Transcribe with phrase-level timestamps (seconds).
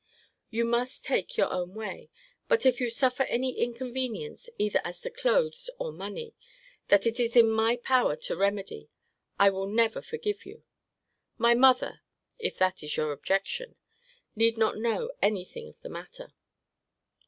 [0.49, 2.09] You must take your own way:
[2.47, 6.33] but, if you suffer any inconvenience, either as to clothes or money,
[6.87, 8.89] that it is in my power to remedy,
[9.37, 10.63] I will never forgive you.
[11.37, 12.01] My mother,
[12.39, 13.75] (if that is your objection)
[14.35, 16.33] need not know any thing of the matter.